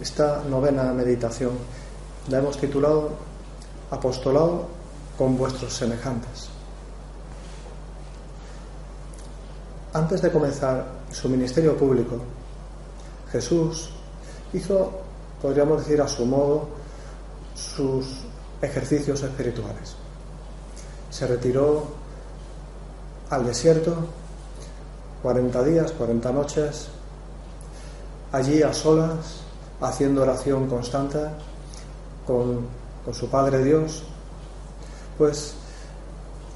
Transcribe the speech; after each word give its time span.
Esta 0.00 0.42
novena 0.48 0.92
meditación 0.92 1.52
la 2.28 2.38
hemos 2.38 2.58
titulado 2.58 3.10
Apostolado 3.90 4.66
con 5.16 5.38
vuestros 5.38 5.72
semejantes. 5.72 6.48
Antes 9.94 10.20
de 10.20 10.30
comenzar 10.30 10.84
su 11.10 11.28
ministerio 11.30 11.76
público, 11.76 12.18
Jesús 13.32 13.90
hizo, 14.52 15.00
podríamos 15.40 15.78
decir 15.84 16.02
a 16.02 16.08
su 16.08 16.26
modo, 16.26 16.68
sus 17.54 18.06
ejercicios 18.60 19.22
espirituales. 19.22 19.96
Se 21.08 21.26
retiró 21.26 21.86
al 23.30 23.46
desierto 23.46 23.96
40 25.22 25.64
días, 25.64 25.92
40 25.92 26.32
noches, 26.32 26.88
allí 28.32 28.62
a 28.62 28.74
solas, 28.74 29.45
haciendo 29.80 30.22
oración 30.22 30.68
constante 30.68 31.18
con, 32.26 32.66
con 33.04 33.14
su 33.14 33.28
Padre 33.28 33.62
Dios, 33.62 34.02
pues 35.18 35.54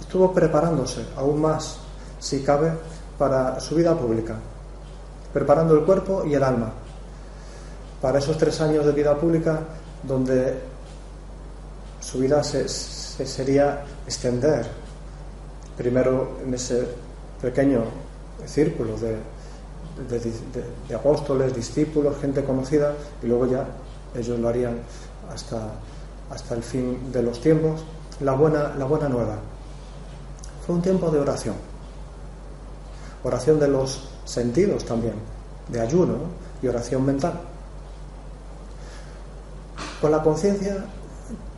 estuvo 0.00 0.32
preparándose 0.32 1.04
aún 1.16 1.40
más, 1.40 1.78
si 2.18 2.42
cabe, 2.42 2.72
para 3.18 3.60
su 3.60 3.74
vida 3.74 3.94
pública, 3.96 4.36
preparando 5.32 5.74
el 5.74 5.84
cuerpo 5.84 6.24
y 6.27 6.34
el 6.34 6.42
alma 6.42 6.72
para 8.00 8.18
esos 8.18 8.38
tres 8.38 8.60
años 8.60 8.86
de 8.86 8.92
vida 8.92 9.14
pública 9.16 9.60
donde 10.02 10.58
su 12.00 12.18
vida 12.18 12.42
se, 12.42 12.66
se 12.68 13.27
sería 13.27 13.84
extender 14.06 14.66
primero 15.77 16.38
en 16.44 16.55
ese 16.55 16.88
pequeño 17.42 17.84
círculo 18.46 18.96
de, 18.96 19.16
de, 20.08 20.94
apóstoles, 20.94 21.54
discípulos, 21.54 22.16
gente 22.20 22.44
conocida, 22.44 22.94
y 23.22 23.26
luego 23.26 23.46
ya 23.46 23.66
ellos 24.14 24.38
lo 24.38 24.48
harían 24.48 24.78
hasta, 25.32 25.58
hasta 26.30 26.54
el 26.54 26.62
fin 26.62 27.12
de 27.12 27.22
los 27.22 27.40
tiempos. 27.40 27.84
La 28.20 28.32
buena, 28.32 28.74
la 28.76 28.84
buena 28.84 29.08
nueva. 29.08 29.36
Fue 30.66 30.74
un 30.74 30.82
tiempo 30.82 31.10
de 31.10 31.18
oración. 31.18 31.54
Oración 33.22 33.58
de 33.58 33.68
los 33.68 34.08
sentidos 34.24 34.84
también, 34.84 35.14
de 35.68 35.80
ayuno 35.80 36.16
y 36.62 36.68
oración 36.68 37.04
mental. 37.04 37.34
Con 40.00 40.10
la 40.10 40.22
conciencia 40.22 40.84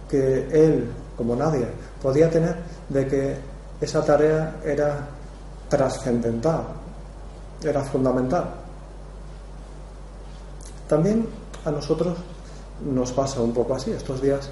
que 0.08 0.48
él, 0.52 0.90
como 1.16 1.36
nadie, 1.36 1.66
podía 2.02 2.28
tener 2.28 2.56
de 2.88 3.06
que 3.06 3.36
esa 3.80 4.04
tarea 4.04 4.56
era 4.64 5.08
trascendental, 5.68 6.64
era 7.64 7.82
fundamental. 7.82 8.44
También 10.88 11.26
a 11.64 11.70
nosotros 11.70 12.18
nos 12.84 13.12
pasa 13.12 13.40
un 13.40 13.52
poco 13.52 13.74
así. 13.74 13.90
Estos 13.90 14.20
días, 14.20 14.50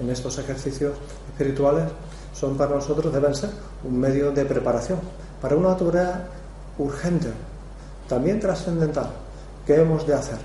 en 0.00 0.10
estos 0.10 0.38
ejercicios 0.38 0.94
espirituales, 1.28 1.90
son 2.32 2.56
para 2.56 2.74
nosotros, 2.74 3.12
deben 3.12 3.34
ser 3.34 3.50
un 3.84 3.98
medio 3.98 4.30
de 4.30 4.44
preparación 4.44 4.98
para 5.42 5.56
una 5.56 5.76
tarea 5.76 6.26
urgente, 6.78 7.28
también 8.08 8.40
trascendental, 8.40 9.10
que 9.66 9.74
hemos 9.74 10.06
de 10.06 10.14
hacer. 10.14 10.38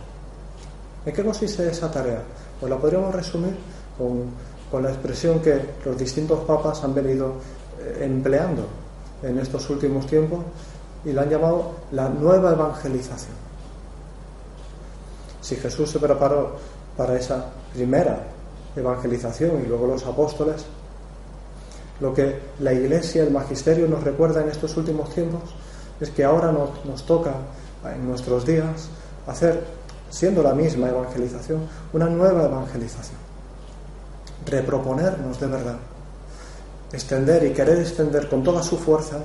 ¿En 1.06 1.14
qué 1.14 1.24
consiste 1.24 1.70
esa 1.70 1.92
tarea? 1.92 2.22
Pues 2.60 2.70
la 2.70 2.78
podríamos 2.78 3.14
resumir 3.14 3.56
con, 3.98 4.81
la 4.81 4.90
expresión 4.90 5.40
que 5.40 5.62
los 5.86 5.96
distintos 5.96 6.40
papas 6.46 6.84
han 6.84 6.96
venido 6.96 7.36
eh, 7.80 8.06
empleando 8.06 8.66
en 9.22 9.38
estos 9.38 9.70
últimos 9.70 10.08
tiempos 10.08 10.40
y 11.06 11.12
la 11.12 11.24
han 11.24 11.30
llamado 11.30 11.72
la 11.91 12.09
nueva 12.09 12.52
evangelización. 12.52 13.36
Si 15.41 15.56
Jesús 15.56 15.90
se 15.90 16.00
preparó 16.00 16.56
para 16.96 17.16
esa 17.16 17.46
primera 17.74 18.19
evangelización 18.75 19.62
y 19.63 19.68
luego 19.68 19.88
los 19.88 20.06
apóstoles, 20.06 20.66
lo 22.00 22.13
que 22.13 22.40
la 22.59 22.74
Iglesia, 22.74 23.24
el 23.24 23.31
Magisterio 23.31 23.88
nos 23.88 24.03
recuerda 24.03 24.42
en 24.42 24.50
estos 24.50 24.75
últimos 24.78 25.13
tiempos 25.13 25.42
es 26.00 26.09
que 26.09 26.24
ahora 26.24 26.52
nos, 26.52 26.84
nos 26.86 27.06
toca 27.06 27.34
en 27.94 28.08
nuestros 28.08 28.46
días 28.46 28.90
hacer, 29.28 29.63
siendo 30.09 30.44
la 30.44 30.53
misma 30.53 30.90
evangelización, 30.90 31.62
una 31.92 32.08
nueva 32.08 32.46
evangelización. 32.46 33.18
Reproponernos 34.46 35.40
de 35.40 35.47
verdad, 35.47 35.78
extender 36.92 37.44
y 37.46 37.53
querer 37.53 37.80
extender 37.80 38.28
con 38.28 38.44
toda 38.44 38.63
su 38.63 38.78
fuerza 38.78 39.19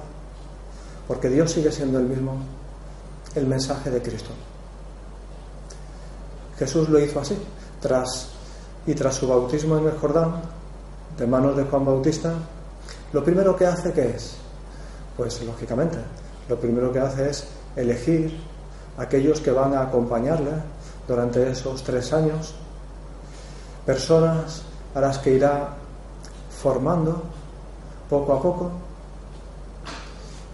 porque 1.08 1.30
Dios 1.30 1.50
sigue 1.50 1.72
siendo 1.72 1.98
el 1.98 2.04
mismo, 2.04 2.36
el 3.34 3.46
mensaje 3.46 3.90
de 3.90 4.02
Cristo. 4.02 4.30
Jesús 6.58 6.88
lo 6.90 7.00
hizo 7.00 7.18
así, 7.18 7.36
tras 7.80 8.28
y 8.86 8.94
tras 8.94 9.14
su 9.14 9.26
bautismo 9.26 9.78
en 9.78 9.86
el 9.86 9.98
Jordán, 9.98 10.42
de 11.16 11.26
manos 11.26 11.56
de 11.56 11.64
Juan 11.64 11.84
Bautista, 11.84 12.34
lo 13.12 13.24
primero 13.24 13.56
que 13.56 13.66
hace 13.66 13.92
que 13.92 14.10
es, 14.10 14.36
pues 15.16 15.42
lógicamente, 15.42 15.98
lo 16.48 16.60
primero 16.60 16.92
que 16.92 16.98
hace 16.98 17.30
es 17.30 17.48
elegir 17.74 18.38
aquellos 18.98 19.40
que 19.40 19.50
van 19.50 19.74
a 19.74 19.82
acompañarle 19.82 20.52
durante 21.06 21.50
esos 21.50 21.82
tres 21.82 22.12
años, 22.12 22.54
personas 23.86 24.62
a 24.94 25.00
las 25.00 25.18
que 25.18 25.34
irá 25.34 25.70
formando 26.62 27.22
poco 28.10 28.32
a 28.34 28.42
poco 28.42 28.87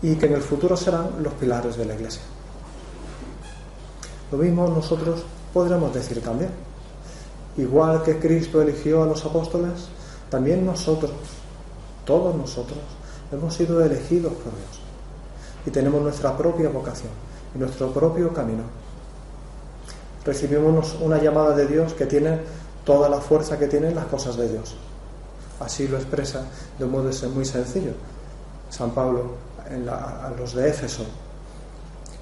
y 0.04 0.16
que 0.16 0.26
en 0.26 0.34
el 0.34 0.42
futuro 0.42 0.76
serán 0.76 1.22
los 1.22 1.32
pilares 1.32 1.78
de 1.78 1.86
la 1.86 1.94
Iglesia. 1.94 2.20
Lo 4.30 4.36
mismo 4.36 4.68
nosotros 4.68 5.22
podremos 5.54 5.94
decir 5.94 6.20
también. 6.20 6.50
Igual 7.56 8.02
que 8.02 8.18
Cristo 8.18 8.60
eligió 8.60 9.02
a 9.02 9.06
los 9.06 9.24
apóstoles, 9.24 9.88
también 10.28 10.66
nosotros, 10.66 11.12
todos 12.04 12.34
nosotros, 12.34 12.80
hemos 13.32 13.54
sido 13.54 13.82
elegidos 13.82 14.34
por 14.34 14.52
Dios 14.52 14.80
y 15.64 15.70
tenemos 15.70 16.02
nuestra 16.02 16.36
propia 16.36 16.68
vocación 16.68 17.10
y 17.54 17.58
nuestro 17.58 17.90
propio 17.90 18.34
camino. 18.34 18.64
Recibimos 20.22 20.96
una 21.00 21.16
llamada 21.16 21.56
de 21.56 21.66
Dios 21.66 21.94
que 21.94 22.04
tiene 22.04 22.40
toda 22.84 23.08
la 23.08 23.22
fuerza 23.22 23.58
que 23.58 23.68
tienen 23.68 23.94
las 23.94 24.04
cosas 24.06 24.36
de 24.36 24.50
Dios. 24.50 24.76
Así 25.60 25.88
lo 25.88 25.96
expresa 25.96 26.44
de 26.78 26.84
un 26.84 26.90
modo 26.90 27.10
muy 27.34 27.46
sencillo 27.46 27.92
San 28.68 28.90
Pablo 28.90 29.53
a 29.70 30.32
los 30.38 30.54
de 30.54 30.68
Éfeso. 30.68 31.04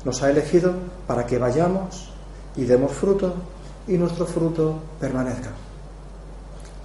Nos 0.05 0.23
ha 0.23 0.31
elegido 0.31 0.73
para 1.07 1.27
que 1.27 1.39
vayamos 1.39 2.11
y 2.57 2.65
demos 2.65 2.93
fruto 2.93 3.35
y 3.87 3.97
nuestro 3.97 4.27
fruto 4.27 4.75
permanezca. 5.01 5.51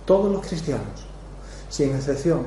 Todos 0.05 0.31
los 0.31 0.45
cristianos, 0.45 1.05
sin 1.69 1.95
excepción, 1.95 2.45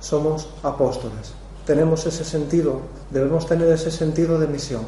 somos 0.00 0.48
apóstoles. 0.62 1.32
Tenemos 1.66 2.04
ese 2.06 2.24
sentido, 2.24 2.80
debemos 3.10 3.46
tener 3.46 3.68
ese 3.68 3.90
sentido 3.90 4.38
de 4.38 4.48
misión. 4.48 4.82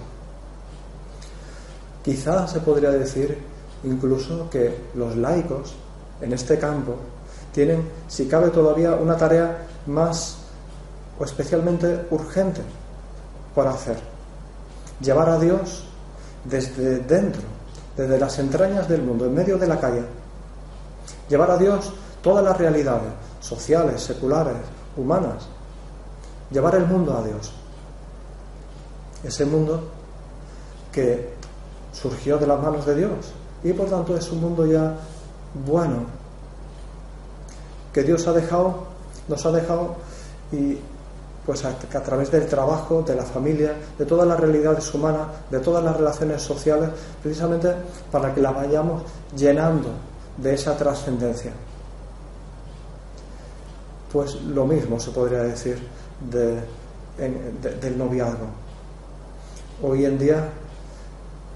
Quizás 2.05 2.53
se 2.53 2.61
podría 2.61 2.91
decir 2.91 3.39
incluso 3.85 4.50
que 4.50 4.77
los 4.95 5.17
laicos 5.17 5.75
en 6.21 6.33
este 6.33 6.59
campo 6.59 6.97
tienen, 7.53 7.89
si 8.09 8.27
cabe 8.27 8.50
todavía, 8.50 8.95
una 8.95 9.17
tarea 9.17 9.67
más 9.87 10.39
o 11.19 11.25
especialmente 11.25 12.06
urgente 12.11 12.61
por 13.55 13.66
hacer. 13.66 13.96
Llevar 15.00 15.28
a 15.28 15.38
Dios 15.38 15.84
desde 16.44 16.99
dentro, 16.99 17.43
desde 17.96 18.19
las 18.19 18.38
entrañas 18.38 18.88
del 18.88 19.02
mundo, 19.02 19.26
en 19.26 19.34
medio 19.34 19.58
de 19.58 19.66
la 19.66 19.78
calle. 19.78 20.02
Llevar 21.28 21.50
a 21.50 21.56
Dios 21.56 21.93
todas 22.22 22.44
las 22.44 22.56
realidades 22.56 23.12
sociales, 23.40 24.02
seculares, 24.02 24.56
humanas. 24.96 25.46
Llevar 26.50 26.75
el 26.76 26.87
mundo 26.87 27.16
a 27.16 27.22
Dios. 27.22 27.52
Ese 29.22 29.44
mundo 29.44 29.82
que 30.93 31.34
surgió 31.93 32.38
de 32.38 32.46
las 32.46 32.61
manos 32.61 32.84
de 32.87 32.96
Dios 32.96 33.32
y 33.62 33.72
por 33.72 33.88
tanto 33.88 34.16
es 34.16 34.31
un 34.31 34.40
mundo 34.40 34.66
ya 34.66 34.94
bueno, 35.66 36.05
que 37.93 38.02
Dios 38.02 38.26
ha 38.26 38.32
dejado, 38.32 38.84
nos 39.28 39.46
ha 39.46 39.52
dejado 39.52 39.96
y 40.52 40.78
pues 41.46 41.64
a, 41.64 41.75
través 41.75 42.31
del 42.31 42.46
trabajo, 42.46 43.02
de 43.02 43.14
la 43.14 43.25
familia, 43.25 43.75
de 43.99 44.06
todas 44.06 44.26
las 44.26 44.41
realidades 44.41 44.93
humanas, 44.94 45.26
de 45.50 45.61
todas 45.61 45.85
las 45.85 45.96
relaciones 45.96 46.41
sociales, 46.41 46.88
precisamente 47.23 47.70
para 48.11 48.35
que 48.35 48.41
la 48.41 48.50
vayamos 48.50 49.02
llenando 49.37 49.91
de 50.38 50.55
esa 50.55 50.76
trascendencia. 50.76 51.52
Pues 54.11 54.37
lo 54.43 54.64
mismo 54.64 54.99
se 54.99 55.11
podría 55.11 55.43
decir 55.43 55.79
de, 56.31 56.61
de, 57.19 57.75
del 57.81 57.99
noviazgo. 57.99 58.47
Hoy 59.82 60.06
en 60.06 60.19
día 60.19 60.49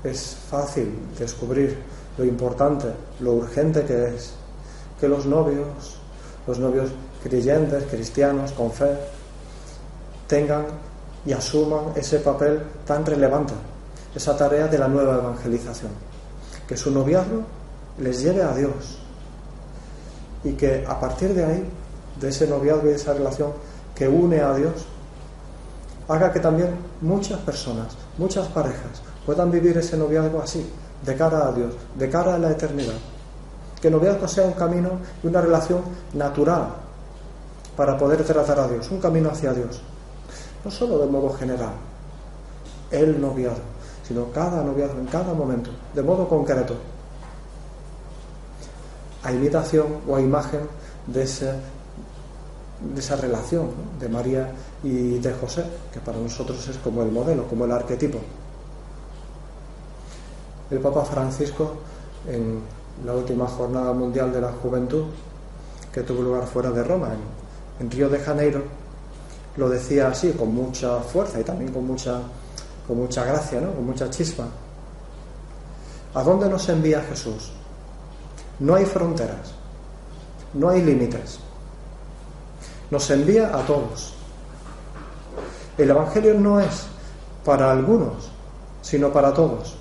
es 0.04 0.36
fácil 0.50 0.98
descubrir 1.18 1.78
lo 2.18 2.24
importante, 2.24 2.88
lo 3.20 3.34
urgente 3.34 3.84
que 3.84 4.14
es 4.14 4.34
que 5.00 5.08
los 5.08 5.24
novios, 5.24 5.98
los 6.46 6.58
novios 6.58 6.90
creyentes, 7.22 7.84
cristianos, 7.84 8.52
con 8.52 8.72
fe, 8.72 8.96
tengan 10.28 10.66
y 11.26 11.32
asuman 11.32 11.92
ese 11.96 12.20
papel 12.20 12.62
tan 12.86 13.04
relevante, 13.04 13.54
esa 14.14 14.36
tarea 14.36 14.68
de 14.68 14.78
la 14.78 14.86
nueva 14.86 15.16
evangelización. 15.16 15.90
Que 16.68 16.76
su 16.76 16.90
noviazgo 16.90 17.42
les 17.98 18.22
lleve 18.22 18.42
a 18.42 18.54
Dios 18.54 18.98
y 20.44 20.52
que 20.52 20.84
a 20.86 21.00
partir 21.00 21.34
de 21.34 21.44
ahí, 21.44 21.68
de 22.20 22.28
ese 22.28 22.46
noviazgo 22.46 22.86
y 22.86 22.90
de 22.90 22.96
esa 22.96 23.14
relación 23.14 23.52
que 23.94 24.06
une 24.06 24.40
a 24.40 24.54
Dios, 24.54 24.86
haga 26.08 26.32
que 26.32 26.40
también 26.40 26.70
muchas 27.00 27.40
personas, 27.40 27.88
muchas 28.16 28.46
parejas 28.48 29.02
puedan 29.26 29.50
vivir 29.50 29.76
ese 29.76 29.96
noviazgo 29.96 30.40
así, 30.40 30.66
de 31.04 31.16
cara 31.16 31.48
a 31.48 31.52
Dios, 31.52 31.74
de 31.96 32.08
cara 32.08 32.34
a 32.34 32.38
la 32.38 32.50
eternidad. 32.50 32.94
Que 33.80 33.88
el 33.88 33.94
noviazgo 33.94 34.26
sea 34.26 34.46
un 34.46 34.54
camino 34.54 34.90
y 35.22 35.26
una 35.26 35.40
relación 35.40 35.82
natural 36.14 36.68
para 37.76 37.96
poder 37.96 38.24
tratar 38.24 38.58
a 38.58 38.68
Dios, 38.68 38.90
un 38.90 39.00
camino 39.00 39.30
hacia 39.30 39.52
Dios. 39.52 39.80
No 40.68 40.74
solo 40.74 40.98
de 40.98 41.06
modo 41.06 41.32
general, 41.32 41.72
el 42.90 43.18
noviazgo, 43.18 43.62
sino 44.06 44.30
cada 44.32 44.62
noviazgo 44.62 44.98
en 45.00 45.06
cada 45.06 45.32
momento, 45.32 45.70
de 45.94 46.02
modo 46.02 46.28
concreto, 46.28 46.74
a 49.22 49.32
imitación 49.32 49.86
o 50.06 50.16
a 50.16 50.20
imagen 50.20 50.60
de, 51.06 51.20
de 51.24 53.00
esa 53.00 53.16
relación 53.16 53.70
de 53.98 54.10
María 54.10 54.52
y 54.82 55.18
de 55.18 55.32
José, 55.32 55.64
que 55.90 56.00
para 56.00 56.18
nosotros 56.18 56.68
es 56.68 56.76
como 56.76 57.02
el 57.02 57.12
modelo, 57.12 57.48
como 57.48 57.64
el 57.64 57.72
arquetipo. 57.72 58.18
El 60.70 60.80
Papa 60.80 61.02
Francisco, 61.06 61.76
en 62.28 62.60
la 63.06 63.14
última 63.14 63.46
jornada 63.46 63.94
mundial 63.94 64.30
de 64.34 64.42
la 64.42 64.52
juventud, 64.52 65.04
que 65.90 66.02
tuvo 66.02 66.20
lugar 66.20 66.46
fuera 66.46 66.70
de 66.70 66.84
Roma, 66.84 67.08
en, 67.14 67.86
en 67.86 67.90
Río 67.90 68.10
de 68.10 68.18
Janeiro, 68.18 68.77
lo 69.58 69.68
decía 69.68 70.08
así, 70.08 70.32
con 70.32 70.54
mucha 70.54 71.00
fuerza 71.00 71.40
y 71.40 71.44
también 71.44 71.72
con 71.72 71.84
mucha, 71.84 72.20
con 72.86 72.96
mucha 72.96 73.24
gracia, 73.24 73.60
¿no? 73.60 73.72
con 73.72 73.86
mucha 73.86 74.08
chispa. 74.08 74.44
¿A 76.14 76.22
dónde 76.22 76.48
nos 76.48 76.68
envía 76.68 77.02
Jesús? 77.02 77.50
No 78.60 78.76
hay 78.76 78.84
fronteras, 78.84 79.52
no 80.54 80.68
hay 80.68 80.82
límites. 80.82 81.40
Nos 82.90 83.10
envía 83.10 83.48
a 83.48 83.66
todos. 83.66 84.14
El 85.76 85.90
Evangelio 85.90 86.34
no 86.34 86.60
es 86.60 86.86
para 87.44 87.72
algunos, 87.72 88.30
sino 88.80 89.12
para 89.12 89.34
todos. 89.34 89.76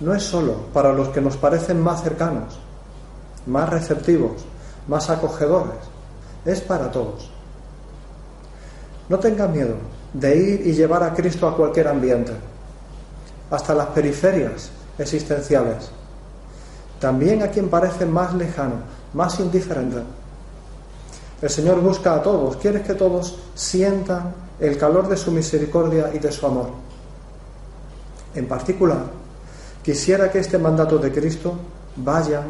No 0.00 0.14
es 0.14 0.22
solo 0.22 0.66
para 0.74 0.92
los 0.92 1.08
que 1.08 1.22
nos 1.22 1.38
parecen 1.38 1.80
más 1.80 2.02
cercanos, 2.02 2.58
más 3.46 3.70
receptivos, 3.70 4.44
más 4.88 5.08
acogedores, 5.08 5.78
es 6.44 6.60
para 6.60 6.90
todos. 6.90 7.30
No 9.08 9.18
tengan 9.18 9.52
miedo 9.52 9.76
de 10.12 10.36
ir 10.36 10.66
y 10.66 10.72
llevar 10.72 11.02
a 11.02 11.14
Cristo 11.14 11.46
a 11.46 11.56
cualquier 11.56 11.88
ambiente, 11.88 12.32
hasta 13.50 13.74
las 13.74 13.86
periferias 13.88 14.70
existenciales, 14.98 15.90
también 16.98 17.42
a 17.42 17.48
quien 17.48 17.68
parece 17.68 18.06
más 18.06 18.34
lejano, 18.34 18.76
más 19.12 19.38
indiferente. 19.38 19.98
El 21.40 21.50
Señor 21.50 21.80
busca 21.80 22.14
a 22.14 22.22
todos, 22.22 22.56
quiere 22.56 22.82
que 22.82 22.94
todos 22.94 23.38
sientan 23.54 24.34
el 24.58 24.78
calor 24.78 25.06
de 25.08 25.16
su 25.16 25.30
misericordia 25.30 26.10
y 26.14 26.18
de 26.18 26.32
su 26.32 26.46
amor. 26.46 26.70
En 28.34 28.48
particular, 28.48 29.04
quisiera 29.82 30.30
que 30.30 30.38
este 30.38 30.58
mandato 30.58 30.98
de 30.98 31.12
Cristo 31.12 31.54
vaya, 31.96 32.42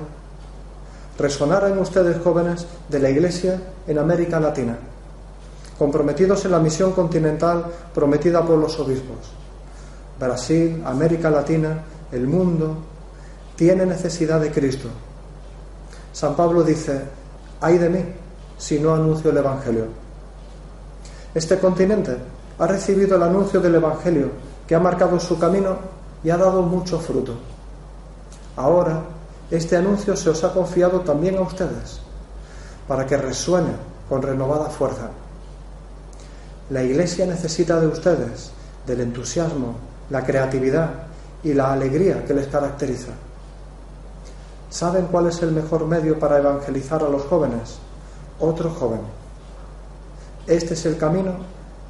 resonara 1.19 1.69
en 1.69 1.79
ustedes 1.79 2.23
jóvenes 2.23 2.67
de 2.89 2.99
la 3.01 3.11
Iglesia 3.11 3.61
en 3.87 3.99
América 3.99 4.39
Latina, 4.39 4.79
comprometidos 5.79 6.45
en 6.45 6.53
la 6.53 6.59
misión 6.59 6.93
continental 6.93 7.67
prometida 7.95 8.45
por 8.45 8.59
los 8.59 8.79
obispos. 8.79 9.31
Brasil, 10.19 10.83
América 10.85 11.31
Latina, 11.31 11.83
el 12.13 12.27
mundo, 12.27 12.77
tiene 13.55 13.85
necesidad 13.85 14.41
de 14.41 14.51
Cristo. 14.51 14.89
San 16.13 16.35
Pablo 16.35 16.63
dice, 16.63 17.03
ay 17.61 17.79
de 17.79 17.89
mí 17.91 18.05
si 18.57 18.79
no 18.79 18.95
anuncio 18.95 19.31
el 19.31 19.37
Evangelio. 19.37 19.87
Este 21.35 21.59
continente 21.59 22.17
ha 22.59 22.67
recibido 22.67 23.17
el 23.17 23.23
anuncio 23.23 23.61
del 23.61 23.75
Evangelio 23.75 24.31
que 24.67 24.75
ha 24.75 24.81
marcado 24.81 25.21
su 25.21 25.39
camino 25.39 25.77
y 26.25 26.31
ha 26.31 26.37
dado 26.37 26.63
mucho 26.63 26.99
fruto. 26.99 27.35
Ahora, 28.57 29.03
este 29.51 29.77
anuncio 29.77 30.17
se 30.17 30.31
os 30.31 30.43
ha 30.43 30.53
confiado 30.53 31.01
también 31.01 31.37
a 31.37 31.43
ustedes, 31.43 32.01
para 32.89 33.07
que 33.07 33.17
resuene 33.17 33.73
con 34.09 34.23
renovada 34.23 34.71
fuerza. 34.71 35.11
La 36.71 36.83
Iglesia 36.83 37.27
necesita 37.27 37.81
de 37.81 37.87
ustedes, 37.87 38.51
del 38.87 39.01
entusiasmo, 39.01 39.77
la 40.11 40.25
creatividad 40.25 40.91
y 41.45 41.55
la 41.55 41.73
alegría 41.73 42.25
que 42.25 42.35
les 42.35 42.49
caracteriza. 42.49 43.13
¿Saben 44.69 45.07
cuál 45.07 45.29
es 45.29 45.41
el 45.43 45.53
mejor 45.53 45.87
medio 45.87 46.19
para 46.19 46.39
evangelizar 46.39 47.05
a 47.05 47.09
los 47.09 47.23
jóvenes? 47.23 47.79
Otro 48.41 48.71
joven. 48.71 49.01
Este 50.47 50.75
es 50.75 50.85
el 50.87 50.97
camino 50.97 51.33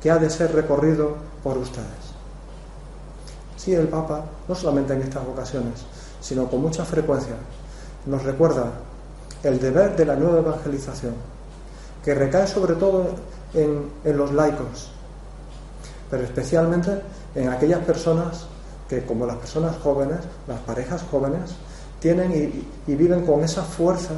que 0.02 0.10
ha 0.10 0.18
de 0.18 0.28
ser 0.28 0.54
recorrido 0.54 1.16
por 1.42 1.56
ustedes. 1.56 1.86
Sí, 3.56 3.74
el 3.74 3.88
Papa, 3.88 4.24
no 4.46 4.54
solamente 4.54 4.92
en 4.92 5.02
estas 5.02 5.26
ocasiones, 5.26 5.84
sino 6.20 6.48
con 6.48 6.60
mucha 6.60 6.84
frecuencia, 6.84 7.34
nos 8.04 8.22
recuerda 8.22 8.66
el 9.42 9.58
deber 9.58 9.96
de 9.96 10.04
la 10.04 10.16
nueva 10.16 10.38
evangelización, 10.38 11.14
que 12.04 12.14
recae 12.14 12.46
sobre 12.46 12.74
todo 12.74 13.06
en, 13.54 14.16
los 14.16 14.32
laicos, 14.32 14.90
pero 16.10 16.24
especialmente 16.24 17.00
en 17.34 17.48
aquellas 17.48 17.80
personas 17.84 18.46
que, 18.88 19.04
como 19.04 19.26
las 19.26 19.36
personas 19.36 19.76
jóvenes, 19.78 20.18
las 20.46 20.60
parejas 20.60 21.02
jóvenes, 21.10 21.54
tienen 22.00 22.66
y, 22.86 22.94
viven 22.94 23.24
con 23.24 23.42
esa 23.42 23.62
fuerza 23.62 24.14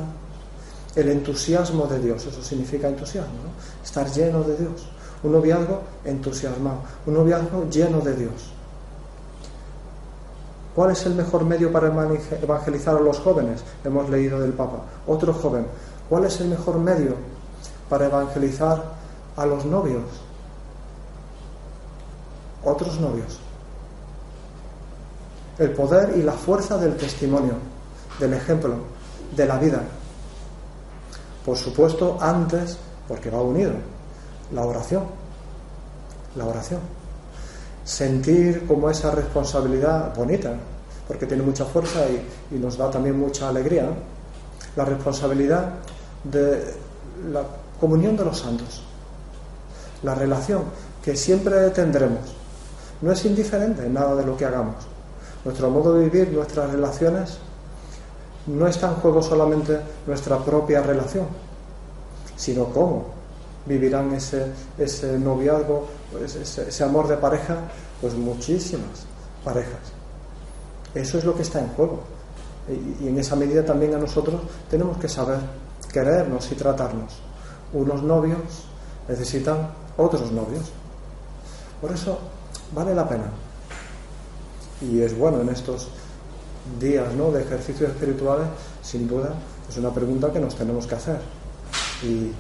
el 0.95 1.09
entusiasmo 1.09 1.87
de 1.87 2.01
Dios. 2.01 2.27
Eso 2.27 2.43
significa 2.43 2.89
entusiasmo, 2.89 3.33
estar 3.85 4.11
lleno 4.11 4.43
de 4.43 4.57
Dios. 4.57 4.89
Un 5.23 5.33
noviazgo 5.33 5.81
entusiasmado, 6.05 6.79
un 7.07 7.15
noviazgo 7.15 7.69
lleno 7.71 8.01
de 8.01 8.15
Dios. 8.15 8.53
¿Cuál 10.75 10.93
es 10.93 11.05
el 11.07 11.17
mejor 11.17 11.45
medio 11.45 11.73
para 11.73 11.89
evangelizar 11.89 12.97
a 12.97 13.01
los 13.01 13.19
jóvenes? 13.19 13.65
Hemos 13.85 14.09
leído 14.11 14.39
del 14.39 14.53
Papa. 14.53 14.83
Otro 15.09 15.33
joven. 15.35 15.67
¿Cuál 16.09 16.27
es 16.27 16.41
el 16.41 16.47
mejor 16.47 16.79
medio 16.79 17.17
para 17.89 18.07
evangelizar 18.07 18.98
a 19.39 19.47
los 19.47 19.65
novios? 19.65 20.05
Otros 22.65 23.01
novios 23.01 23.39
el 25.59 25.71
poder 25.71 26.17
y 26.17 26.23
la 26.23 26.33
fuerza 26.33 26.79
del 26.79 26.97
testimonio, 26.97 27.55
del 28.19 28.35
ejemplo, 28.35 28.75
de 29.35 29.47
la 29.47 29.59
vida. 29.59 29.83
Por 31.45 31.57
supuesto, 31.57 32.17
antes, 32.21 32.79
porque 33.07 33.31
va 33.31 33.43
unido, 33.43 33.73
la 34.53 34.65
oración, 34.65 35.05
la 36.37 36.45
oración. 36.45 36.81
Sentir 37.85 38.67
como 38.67 38.89
esa 38.91 39.11
responsabilidad 39.11 40.15
bonita, 40.15 40.55
porque 41.07 41.27
tiene 41.27 41.43
mucha 41.43 41.65
fuerza 41.65 42.01
y, 42.51 42.59
nos 42.59 42.77
da 42.77 42.91
también 42.91 43.19
mucha 43.19 43.49
alegría, 43.49 43.89
la 44.77 44.85
responsabilidad 44.85 45.71
de 46.23 46.75
la 47.33 47.43
comunión 47.81 48.17
de 48.17 48.25
los 48.25 48.39
santos, 48.39 48.83
la 50.03 50.15
relación 50.15 50.63
que 51.03 51.17
siempre 51.17 51.71
tendremos. 51.71 52.35
No 53.01 53.13
es 53.13 53.25
indiferente 53.25 53.87
en 53.87 53.95
nada 53.95 54.15
de 54.15 54.25
lo 54.25 54.37
que 54.37 54.45
hagamos 54.45 54.87
nuestro 55.45 55.71
modo 55.71 55.95
de 55.95 56.09
vivir, 56.09 56.33
nuestras 56.33 56.71
relaciones, 56.71 57.39
no 58.47 58.67
está 58.67 58.89
en 58.89 58.95
juego 58.97 59.23
solamente 59.23 59.81
nuestra 60.07 60.39
propia 60.39 60.83
relación, 60.83 61.27
sino 62.37 62.67
cómo 62.67 63.07
vivirán 63.67 64.13
ese, 64.15 64.47
ese 64.79 65.19
noviazgo, 65.19 65.87
ese, 66.25 66.85
amor 66.85 67.09
de 67.09 67.17
pareja, 67.17 67.57
pues 68.01 68.15
muchísimas 68.15 69.07
parejas. 69.45 69.81
Eso 70.95 71.19
es 71.19 71.25
lo 71.25 71.35
que 71.35 71.43
está 71.43 71.61
en 71.61 71.69
juego. 71.69 72.01
Y 73.01 73.09
en 73.09 73.19
esa 73.19 73.37
medida 73.37 73.65
también 73.65 73.95
a 73.95 73.99
nosotros 73.99 74.41
tenemos 74.71 74.99
que 74.99 75.09
saber 75.09 75.39
querernos 75.93 76.51
y 76.53 76.55
tratarnos. 76.55 77.21
Unos 77.73 78.03
novios 78.03 78.67
necesitan 79.09 79.69
otros 79.97 80.31
novios. 80.33 80.71
Por 81.81 81.93
eso 81.93 82.19
vale 82.75 82.95
la 82.95 83.09
pena. 83.09 83.25
Y 84.81 85.01
es 85.01 85.17
bueno 85.17 85.41
en 85.41 85.49
estos 85.49 85.89
días 86.81 87.13
¿no? 87.15 87.33
de 87.33 87.43
ejercicios 87.43 87.91
espirituales, 87.91 88.47
sin 88.83 89.09
duda, 89.09 89.31
es 89.69 89.77
una 89.77 89.93
pregunta 89.93 90.33
que 90.33 90.41
nos 90.41 90.55
tenemos 90.55 90.87
que 90.87 90.95
hacer. 90.95 91.19
Y, 92.03 92.33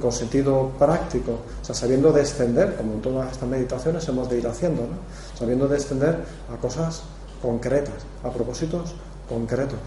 con 0.00 0.10
sentido 0.10 0.72
práctico, 0.76 1.38
sabiendo 1.62 2.10
descender, 2.10 2.74
como 2.74 2.94
en 2.94 3.00
todas 3.00 3.30
estas 3.30 3.48
meditaciones 3.48 4.08
hemos 4.08 4.28
de 4.28 4.38
ir 4.38 4.46
haciendo, 4.48 4.82
¿no? 4.82 5.38
sabiendo 5.38 5.68
descender 5.68 6.18
a 6.52 6.56
cosas 6.60 7.02
concretas, 7.40 7.94
a 8.24 8.30
propósitos 8.30 8.92
concretos, 9.28 9.78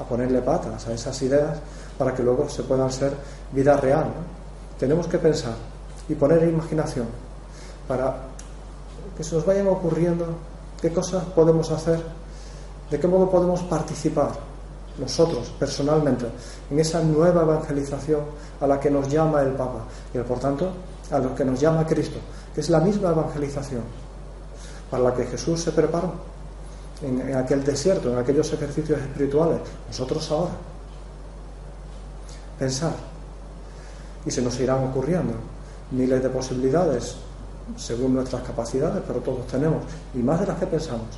a 0.00 0.02
ponerle 0.02 0.40
patas 0.42 0.88
a 0.88 0.92
esas 0.92 1.22
ideas 1.22 1.58
para 1.96 2.12
que 2.12 2.24
luego 2.24 2.48
se 2.48 2.64
puedan 2.64 2.90
ser 2.90 3.12
vida 3.52 3.76
real. 3.76 4.06
Tenemos 4.78 5.06
que 5.06 5.18
pensar 5.18 5.54
y 6.08 6.14
poner 6.14 6.42
imaginación 6.42 7.06
para 7.86 8.16
que 9.16 9.22
se 9.22 9.34
nos 9.34 9.46
vayan 9.46 9.68
ocurriendo 9.68 10.26
qué 10.80 10.92
cosas 10.92 11.24
podemos 11.24 11.70
hacer, 11.70 12.00
de 12.90 13.00
qué 13.00 13.06
modo 13.06 13.30
podemos 13.30 13.62
participar 13.62 14.32
nosotros 14.98 15.52
personalmente 15.58 16.26
en 16.70 16.78
esa 16.78 17.00
nueva 17.02 17.42
evangelización 17.42 18.20
a 18.60 18.66
la 18.66 18.78
que 18.78 18.90
nos 18.90 19.08
llama 19.08 19.42
el 19.42 19.50
Papa 19.50 19.84
y 20.12 20.18
por 20.18 20.38
tanto 20.38 20.70
a 21.10 21.18
lo 21.18 21.34
que 21.34 21.44
nos 21.44 21.60
llama 21.60 21.86
Cristo, 21.86 22.18
que 22.54 22.60
es 22.60 22.70
la 22.70 22.80
misma 22.80 23.10
evangelización 23.10 23.82
para 24.90 25.04
la 25.04 25.14
que 25.14 25.24
Jesús 25.24 25.60
se 25.60 25.72
preparó 25.72 26.12
en, 27.02 27.20
en 27.20 27.36
aquel 27.36 27.64
desierto, 27.64 28.12
en 28.12 28.18
aquellos 28.18 28.52
ejercicios 28.52 29.00
espirituales, 29.00 29.58
nosotros 29.88 30.30
ahora. 30.30 30.52
Pensar 32.58 32.92
y 34.26 34.30
se 34.30 34.42
nos 34.42 34.58
irán 34.60 34.84
ocurriendo 34.84 35.34
miles 35.90 36.22
de 36.22 36.28
posibilidades 36.28 37.16
según 37.76 38.14
nuestras 38.14 38.42
capacidades, 38.42 39.02
pero 39.06 39.20
todos 39.20 39.46
tenemos, 39.46 39.82
y 40.14 40.18
más 40.18 40.40
de 40.40 40.46
las 40.46 40.58
que 40.58 40.66
pensamos. 40.66 41.08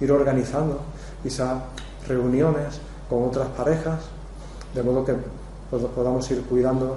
Ir 0.00 0.12
organizando 0.12 0.80
quizá 1.22 1.60
reuniones 2.06 2.80
con 3.08 3.24
otras 3.24 3.48
parejas, 3.48 4.00
de 4.74 4.82
modo 4.82 5.04
que 5.04 5.14
podamos 5.94 6.30
ir 6.30 6.42
cuidando 6.42 6.96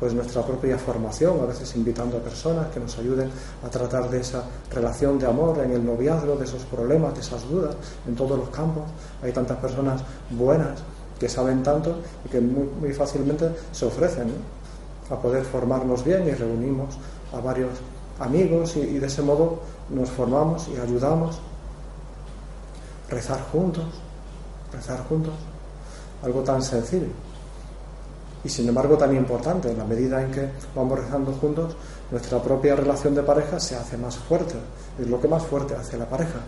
pues 0.00 0.14
nuestra 0.14 0.42
propia 0.42 0.76
formación, 0.76 1.38
a 1.40 1.46
veces 1.46 1.76
invitando 1.76 2.16
a 2.16 2.20
personas 2.20 2.66
que 2.74 2.80
nos 2.80 2.98
ayuden 2.98 3.30
a 3.64 3.68
tratar 3.68 4.10
de 4.10 4.20
esa 4.20 4.42
relación 4.72 5.16
de 5.16 5.26
amor 5.26 5.60
en 5.64 5.70
el 5.70 5.86
noviazgo, 5.86 6.34
de 6.34 6.44
esos 6.44 6.64
problemas, 6.64 7.14
de 7.14 7.20
esas 7.20 7.48
dudas 7.48 7.76
en 8.08 8.16
todos 8.16 8.36
los 8.36 8.48
campos. 8.48 8.82
Hay 9.22 9.30
tantas 9.30 9.58
personas 9.58 10.02
buenas 10.30 10.80
que 11.22 11.28
saben 11.28 11.62
tanto 11.62 11.94
y 12.24 12.28
que 12.28 12.40
muy, 12.40 12.92
fácilmente 12.92 13.48
se 13.70 13.86
ofrecen 13.86 14.34
a 15.08 15.14
poder 15.14 15.44
formarnos 15.44 16.02
bien 16.02 16.26
y 16.26 16.32
reunimos 16.32 16.98
a 17.32 17.38
varios 17.38 17.70
amigos 18.18 18.74
y, 18.74 18.98
de 18.98 19.06
ese 19.06 19.22
modo 19.22 19.60
nos 19.88 20.10
formamos 20.10 20.66
y 20.66 20.80
ayudamos. 20.80 21.38
Rezar 23.08 23.40
juntos, 23.52 23.84
rezar 24.72 25.06
juntos, 25.08 25.34
algo 26.24 26.40
tan 26.40 26.60
sencillo. 26.60 27.12
Y 28.42 28.48
sin 28.48 28.66
embargo 28.66 28.98
tan 28.98 29.14
importante 29.14 29.70
en 29.70 29.78
la 29.78 29.84
medida 29.84 30.20
en 30.20 30.32
que 30.32 30.48
vamos 30.74 30.98
rezando 30.98 31.30
juntos 31.34 31.76
nuestra 32.10 32.42
propia 32.42 32.74
relación 32.74 33.14
de 33.14 33.22
pareja 33.22 33.60
se 33.60 33.76
hace 33.76 33.96
más 33.96 34.16
fuerte 34.16 34.56
es 34.98 35.06
lo 35.06 35.20
que 35.20 35.28
más 35.28 35.46
fuerte 35.46 35.76
hace 35.76 35.96
la 35.96 36.08
pareja 36.08 36.40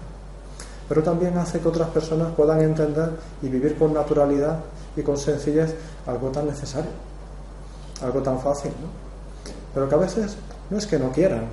pero 0.88 1.02
también 1.02 1.36
hace 1.38 1.60
que 1.60 1.68
otras 1.68 1.88
personas 1.90 2.32
puedan 2.36 2.60
entender 2.60 3.10
y 3.42 3.48
vivir 3.48 3.76
con 3.76 3.94
naturalidad 3.94 4.60
y 4.96 5.02
con 5.02 5.16
sencillez 5.16 5.74
algo 6.06 6.28
tan 6.28 6.46
necesario 6.46 6.90
algo 8.02 8.20
tan 8.22 8.38
fácil 8.40 8.72
¿no? 8.72 8.88
pero 9.72 9.88
que 9.88 9.94
a 9.94 9.98
veces 9.98 10.36
no 10.70 10.78
es 10.78 10.86
que 10.86 10.98
no 10.98 11.10
quieran 11.10 11.44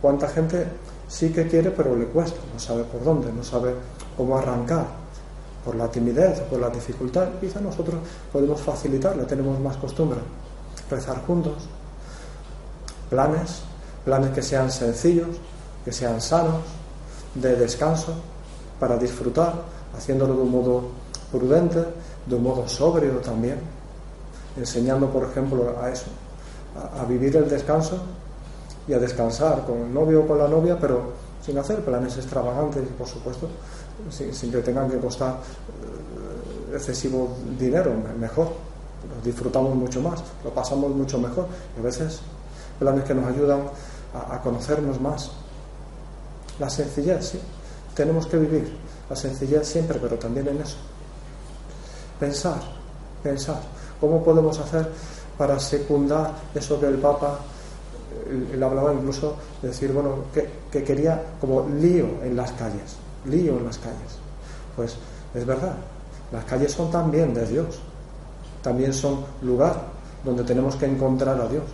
cuánta 0.00 0.28
gente 0.28 0.66
sí 1.08 1.30
que 1.30 1.46
quiere 1.46 1.70
pero 1.70 1.96
le 1.96 2.06
cuesta 2.06 2.38
no 2.52 2.58
sabe 2.58 2.84
por 2.84 3.02
dónde 3.04 3.32
no 3.32 3.42
sabe 3.42 3.74
cómo 4.16 4.36
arrancar 4.36 5.00
por 5.64 5.74
la 5.74 5.88
timidez, 5.88 6.40
por 6.40 6.60
la 6.60 6.70
dificultad, 6.70 7.28
quizá 7.40 7.60
nosotros 7.60 7.96
podemos 8.32 8.60
facilitarle, 8.60 9.24
tenemos 9.24 9.58
más 9.60 9.76
costumbre. 9.76 10.18
Rezar 10.90 11.24
juntos, 11.26 11.54
planes, 13.08 13.60
planes 14.04 14.30
que 14.30 14.42
sean 14.42 14.70
sencillos, 14.70 15.36
que 15.84 15.92
sean 15.92 16.20
sanos, 16.20 16.62
de 17.34 17.56
descanso, 17.56 18.14
para 18.80 18.96
disfrutar, 18.96 19.52
haciéndolo 19.96 20.34
de 20.34 20.40
un 20.40 20.50
modo 20.50 20.82
prudente, 21.30 21.84
de 22.26 22.34
un 22.34 22.42
modo 22.42 22.66
sobrio 22.66 23.18
también, 23.18 23.58
enseñando, 24.56 25.08
por 25.10 25.28
ejemplo, 25.28 25.76
a 25.80 25.90
eso, 25.90 26.06
a, 26.98 27.04
vivir 27.04 27.36
el 27.36 27.48
descanso 27.48 27.98
y 28.88 28.94
a 28.94 28.98
descansar 28.98 29.66
con 29.66 29.78
el 29.78 29.94
novio 29.94 30.22
o 30.22 30.26
con 30.26 30.38
la 30.38 30.48
novia, 30.48 30.78
pero 30.80 31.12
sin 31.44 31.58
hacer 31.58 31.84
planes 31.84 32.16
extravagantes 32.16 32.82
por 32.98 33.06
supuesto, 33.06 33.48
sin, 34.10 34.50
que 34.50 34.58
tengan 34.58 34.90
que 34.90 34.98
costar 34.98 35.34
eh, 35.34 36.74
excesivo 36.76 37.36
dinero, 37.58 37.92
mejor. 38.18 38.48
Lo 39.08 39.24
disfrutamos 39.24 39.74
mucho 39.74 40.00
más, 40.02 40.22
lo 40.44 40.50
pasamos 40.50 40.90
mucho 40.90 41.18
mejor. 41.18 41.46
Y 41.76 41.80
a 41.80 41.82
veces 41.82 42.20
planes 42.78 43.04
que 43.04 43.14
nos 43.14 43.26
ayudan 43.26 43.62
a 44.14 44.40
conocernos 44.42 45.00
más. 45.00 45.30
La 46.58 46.68
sencillez, 46.68 47.28
sí. 47.28 47.40
Tenemos 47.94 48.26
que 48.26 48.38
vivir 48.38 48.72
la 49.08 49.16
sencillez 49.16 49.66
siempre, 49.66 49.98
pero 50.00 50.16
también 50.16 50.48
en 50.48 50.60
eso. 50.60 50.76
Pensar, 52.18 52.60
pensar. 53.22 53.60
¿Cómo 54.00 54.22
podemos 54.22 54.58
hacer 54.58 54.88
para 55.36 55.58
secundar 55.58 56.32
eso 56.54 56.78
que 56.78 56.86
el 56.86 56.98
Papa 56.98 57.38
él 58.52 58.62
hablaba 58.62 58.92
incluso 58.92 59.34
de 59.60 59.68
decir, 59.68 59.92
bueno, 59.92 60.24
que, 60.32 60.48
que, 60.70 60.84
quería 60.84 61.20
como 61.40 61.68
lío 61.68 62.06
en 62.22 62.36
las 62.36 62.52
calles 62.52 62.96
lío 63.26 63.58
en 63.58 63.64
las 63.64 63.78
calles. 63.78 64.18
Pues 64.76 64.96
es 65.34 65.44
verdad, 65.44 65.74
las 66.32 66.44
calles 66.44 66.72
son 66.72 66.90
también 66.90 67.34
de 67.34 67.46
Dios, 67.46 67.78
también 68.62 68.92
son 68.92 69.24
lugar 69.42 69.80
donde 70.24 70.44
tenemos 70.44 70.76
que 70.76 70.86
encontrar 70.86 71.40
a 71.40 71.48
Dios. 71.48 71.64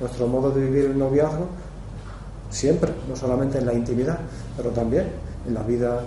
Nuestro 0.00 0.26
modo 0.26 0.50
de 0.50 0.62
vivir 0.62 0.86
el 0.86 0.98
noviazgo, 0.98 1.46
siempre, 2.50 2.92
no 3.08 3.16
solamente 3.16 3.58
en 3.58 3.66
la 3.66 3.74
intimidad, 3.74 4.18
pero 4.56 4.70
también 4.70 5.12
en 5.46 5.54
la 5.54 5.62
vida 5.62 6.00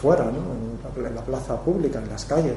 fuera, 0.00 0.24
¿no? 0.24 1.06
en 1.06 1.14
la 1.14 1.22
plaza 1.22 1.56
pública, 1.60 1.98
en 1.98 2.08
las 2.08 2.24
calles. 2.24 2.56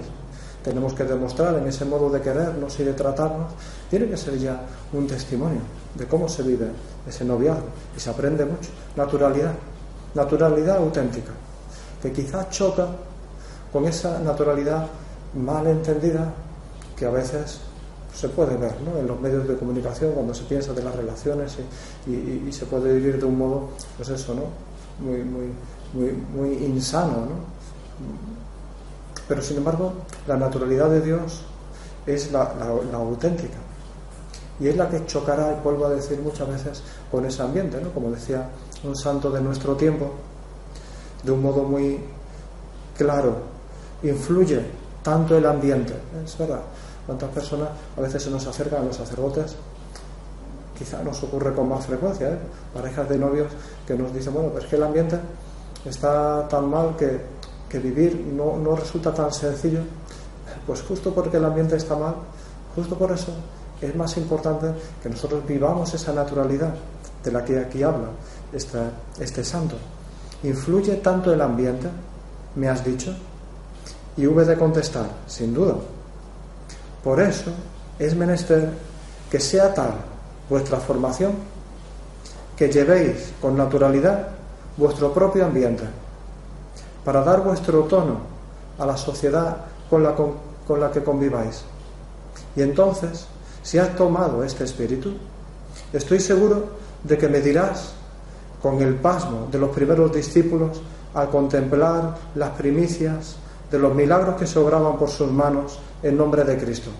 Tenemos 0.63 0.93
que 0.93 1.03
demostrar 1.03 1.55
en 1.55 1.67
ese 1.67 1.85
modo 1.85 2.09
de 2.09 2.21
querernos 2.21 2.79
y 2.79 2.83
de 2.83 2.93
tratarnos, 2.93 3.51
tiene 3.89 4.07
que 4.07 4.17
ser 4.17 4.37
ya 4.37 4.61
un 4.93 5.07
testimonio 5.07 5.61
de 5.95 6.05
cómo 6.05 6.29
se 6.29 6.43
vive 6.43 6.67
ese 7.07 7.25
noviazgo 7.25 7.65
y 7.95 7.99
se 7.99 8.09
aprende 8.09 8.45
mucho. 8.45 8.69
Naturalidad, 8.95 9.53
naturalidad 10.13 10.77
auténtica, 10.77 11.31
que 12.01 12.11
quizás 12.11 12.49
choca 12.51 12.87
con 13.73 13.85
esa 13.85 14.19
naturalidad 14.19 14.85
mal 15.33 15.65
entendida 15.65 16.31
que 16.95 17.05
a 17.05 17.09
veces 17.09 17.59
se 18.13 18.29
puede 18.29 18.57
ver 18.57 18.73
¿no? 18.81 18.99
en 18.99 19.07
los 19.07 19.19
medios 19.19 19.47
de 19.47 19.55
comunicación 19.55 20.11
cuando 20.11 20.33
se 20.33 20.43
piensa 20.43 20.73
de 20.73 20.83
las 20.83 20.95
relaciones 20.95 21.57
y, 22.05 22.51
se 22.51 22.65
puede 22.65 22.93
vivir 22.93 23.19
de 23.19 23.25
un 23.25 23.37
modo, 23.37 23.69
pues 23.97 24.09
eso, 24.09 24.35
¿no? 24.35 24.43
muy, 25.03 25.23
muy, 25.23 25.45
muy, 25.93 26.11
muy 26.35 26.53
insano. 26.65 27.11
¿no? 27.11 27.51
Pero 29.27 29.41
sin 29.41 29.57
embargo, 29.57 29.93
la 30.27 30.37
naturalidad 30.37 30.89
de 30.89 31.01
Dios 31.01 31.43
es 32.05 32.31
la, 32.31 32.53
la, 32.91 32.97
auténtica. 32.97 33.57
Y 34.59 34.67
es 34.67 34.75
la 34.75 34.89
que 34.89 35.05
chocará, 35.05 35.57
y 35.57 35.63
vuelvo 35.63 35.85
a 35.85 35.89
decir 35.89 36.19
muchas 36.19 36.47
veces, 36.47 36.83
con 37.09 37.25
ese 37.25 37.41
ambiente, 37.41 37.79
¿no? 37.81 37.91
Como 37.91 38.11
decía 38.11 38.49
un 38.83 38.95
santo 38.95 39.31
de 39.31 39.41
nuestro 39.41 39.75
tiempo, 39.75 40.11
de 41.23 41.31
un 41.31 41.41
modo 41.41 41.63
muy 41.63 41.99
claro, 42.97 43.37
influye 44.03 44.61
tanto 45.03 45.37
el 45.37 45.45
ambiente. 45.45 45.93
Es 46.23 46.37
verdad, 46.37 46.61
cuántas 47.05 47.29
personas 47.29 47.69
a 47.97 48.01
veces 48.01 48.23
se 48.23 48.29
nos 48.29 48.45
acercan 48.45 48.81
a 48.81 48.85
los 48.85 48.95
sacerdotes, 48.95 49.55
quizá 50.77 51.01
nos 51.03 51.21
ocurre 51.23 51.53
con 51.53 51.69
más 51.69 51.85
frecuencia, 51.85 52.29
¿eh? 52.29 52.37
parejas 52.73 53.07
de 53.09 53.17
novios 53.17 53.51
que 53.85 53.95
nos 53.95 54.13
dicen, 54.13 54.33
bueno, 54.33 54.49
pues 54.49 54.65
que 54.65 54.75
el 54.75 54.83
ambiente 54.83 55.19
está 55.85 56.47
tan 56.47 56.69
mal 56.69 56.95
que, 56.97 57.79
vivir 57.79 58.17
no, 58.33 58.57
no 58.57 58.75
resulta 58.75 59.13
tan 59.13 59.31
sencillo. 59.31 59.79
Pues 60.67 60.81
justo 60.81 61.13
porque 61.13 61.37
el 61.37 61.45
ambiente 61.45 61.75
está 61.77 61.95
mal, 61.95 62.15
justo 62.75 62.97
por 62.97 63.11
eso 63.11 63.31
es 63.81 63.95
más 63.95 64.15
importante 64.17 64.67
que 65.01 65.09
nosotros 65.09 65.45
vivamos 65.47 65.93
esa 65.93 66.13
naturalidad 66.13 66.73
de 67.23 67.31
la 67.31 67.43
que 67.43 67.59
aquí 67.59 67.81
habla 67.81 68.09
este, 68.53 68.77
este 69.19 69.43
santo. 69.43 69.75
¿Influye 70.43 70.97
tanto 70.97 71.33
el 71.33 71.41
ambiente? 71.41 71.87
¿Me 72.55 72.67
has 72.67 72.83
dicho? 72.83 73.15
Y 74.17 74.27
hube 74.27 74.45
de 74.45 74.57
contestar, 74.57 75.05
sin 75.27 75.53
duda. 75.53 75.75
Por 77.03 77.19
eso 77.19 77.51
es 77.97 78.15
menester 78.15 78.69
que 79.29 79.39
sea 79.39 79.73
tal 79.73 79.93
vuestra 80.49 80.77
formación 80.77 81.33
que 82.55 82.69
llevéis 82.69 83.33
con 83.41 83.57
naturalidad 83.57 84.27
vuestro 84.77 85.13
propio 85.13 85.45
ambiente 85.45 85.83
para 87.03 87.23
dar 87.23 87.43
vuestro 87.43 87.83
tono 87.83 88.17
a 88.77 88.85
la 88.85 88.97
sociedad 88.97 89.57
con 89.89 90.03
la, 90.03 90.15
con 90.15 90.79
la 90.79 90.91
que 90.91 91.03
conviváis. 91.03 91.63
Y 92.55 92.61
entonces, 92.61 93.27
si 93.63 93.77
has 93.77 93.95
tomado 93.95 94.43
este 94.43 94.63
espíritu, 94.63 95.13
estoy 95.93 96.19
seguro 96.19 96.63
de 97.03 97.17
que 97.17 97.27
me 97.27 97.41
dirás 97.41 97.93
con 98.61 98.81
el 98.81 98.95
pasmo 98.95 99.47
de 99.51 99.59
los 99.59 99.71
primeros 99.71 100.11
discípulos 100.13 100.81
al 101.13 101.29
contemplar 101.29 102.15
las 102.35 102.51
primicias 102.51 103.35
de 103.69 103.79
los 103.79 103.93
milagros 103.93 104.35
que 104.35 104.47
se 104.47 104.59
obraban 104.59 104.97
por 104.97 105.09
sus 105.09 105.31
manos 105.31 105.79
en 106.03 106.17
nombre 106.17 106.43
de 106.43 106.57
Cristo. 106.57 106.91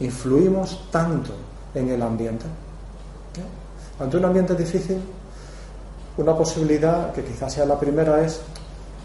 Influimos 0.00 0.88
tanto 0.90 1.32
en 1.74 1.88
el 1.88 2.02
ambiente. 2.02 2.46
Ante 3.98 4.16
un 4.16 4.24
ambiente 4.24 4.54
difícil, 4.54 5.00
una 6.16 6.36
posibilidad, 6.36 7.12
que 7.12 7.24
quizás 7.24 7.52
sea 7.52 7.66
la 7.66 7.78
primera, 7.78 8.24
es 8.24 8.40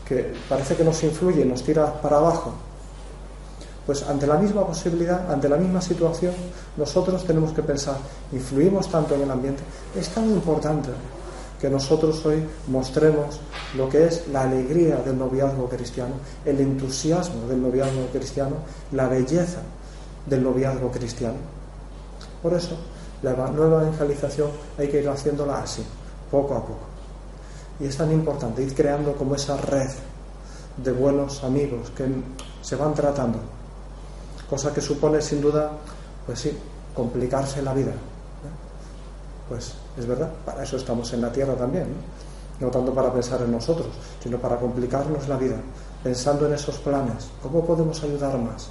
que 0.07 0.33
parece 0.47 0.75
que 0.75 0.83
nos 0.83 1.03
influye, 1.03 1.45
nos 1.45 1.63
tira 1.63 2.01
para 2.01 2.17
abajo. 2.17 2.53
Pues 3.85 4.03
ante 4.03 4.27
la 4.27 4.35
misma 4.35 4.65
posibilidad, 4.65 5.31
ante 5.31 5.49
la 5.49 5.57
misma 5.57 5.81
situación, 5.81 6.33
nosotros 6.77 7.25
tenemos 7.25 7.53
que 7.53 7.63
pensar, 7.63 7.97
influimos 8.31 8.89
tanto 8.89 9.15
en 9.15 9.21
el 9.21 9.31
ambiente. 9.31 9.63
Es 9.95 10.09
tan 10.09 10.29
importante 10.29 10.89
que 11.59 11.69
nosotros 11.69 12.25
hoy 12.25 12.45
mostremos 12.67 13.39
lo 13.75 13.89
que 13.89 14.05
es 14.05 14.27
la 14.29 14.43
alegría 14.43 14.97
del 14.97 15.17
noviazgo 15.17 15.67
cristiano, 15.67 16.13
el 16.45 16.59
entusiasmo 16.59 17.47
del 17.47 17.61
noviazgo 17.61 18.07
cristiano, 18.13 18.55
la 18.91 19.07
belleza 19.07 19.61
del 20.25 20.43
noviazgo 20.43 20.89
cristiano. 20.91 21.37
Por 22.41 22.53
eso, 22.53 22.77
la 23.21 23.33
nueva 23.33 23.81
evangelización 23.81 24.49
hay 24.77 24.87
que 24.87 25.01
ir 25.01 25.09
haciéndola 25.09 25.61
así, 25.61 25.83
poco 26.31 26.55
a 26.55 26.61
poco. 26.61 26.88
Y 27.79 27.85
es 27.85 27.97
tan 27.97 28.11
importante 28.11 28.63
ir 28.63 28.75
creando 28.75 29.13
como 29.13 29.35
esa 29.35 29.57
red 29.57 29.89
de 30.77 30.91
buenos 30.91 31.43
amigos 31.43 31.91
que 31.95 32.05
se 32.61 32.75
van 32.75 32.93
tratando. 32.93 33.39
Cosa 34.49 34.73
que 34.73 34.81
supone 34.81 35.21
sin 35.21 35.41
duda, 35.41 35.71
pues 36.25 36.39
sí, 36.39 36.57
complicarse 36.93 37.61
la 37.61 37.73
vida. 37.73 37.93
Pues 39.47 39.73
es 39.97 40.05
verdad, 40.05 40.31
para 40.45 40.63
eso 40.63 40.77
estamos 40.77 41.11
en 41.13 41.21
la 41.21 41.31
tierra 41.31 41.55
también. 41.55 41.87
¿no? 42.59 42.69
tanto 42.69 42.93
para 42.93 43.11
pensar 43.11 43.41
en 43.41 43.51
nosotros, 43.51 43.87
sino 44.21 44.37
para 44.37 44.57
complicarnos 44.57 45.27
la 45.27 45.37
vida, 45.37 45.55
pensando 46.03 46.45
en 46.45 46.53
esos 46.53 46.77
planes. 46.79 47.29
¿Cómo 47.41 47.65
podemos 47.65 48.03
ayudar 48.03 48.37
más 48.37 48.69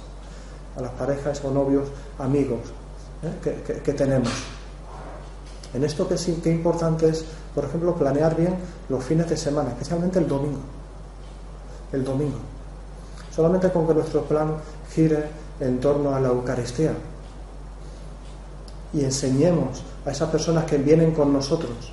a 0.77 0.81
las 0.81 0.91
parejas 0.91 1.43
o 1.43 1.51
novios, 1.51 1.89
amigos 2.19 2.59
¿eh? 3.23 3.81
que, 3.83 3.93
tenemos? 3.93 4.31
En 5.73 5.83
esto 5.83 6.07
que 6.07 6.17
sí, 6.17 6.39
qué 6.43 6.51
importante 6.51 7.09
es 7.09 7.25
por 7.53 7.65
ejemplo, 7.65 7.95
planear 7.95 8.35
bien 8.35 8.55
los 8.89 9.03
fines 9.03 9.29
de 9.29 9.35
semana, 9.35 9.69
especialmente 9.71 10.19
el 10.19 10.27
domingo. 10.27 10.59
El 11.91 12.03
domingo. 12.03 12.37
Solamente 13.35 13.69
con 13.71 13.87
que 13.87 13.93
nuestro 13.93 14.23
plan 14.23 14.53
gire 14.93 15.25
en 15.59 15.79
torno 15.79 16.15
a 16.15 16.19
la 16.19 16.29
Eucaristía 16.29 16.93
y 18.93 19.03
enseñemos 19.03 19.83
a 20.05 20.11
esas 20.11 20.29
personas 20.29 20.65
que 20.65 20.77
vienen 20.77 21.11
con 21.13 21.33
nosotros 21.33 21.91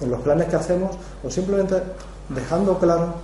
en 0.00 0.10
los 0.10 0.20
planes 0.20 0.48
que 0.48 0.56
hacemos 0.56 0.96
o 1.22 1.30
simplemente 1.30 1.82
dejando 2.28 2.78
claro 2.78 3.14